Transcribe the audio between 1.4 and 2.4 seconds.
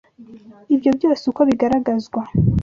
bigaragazwa,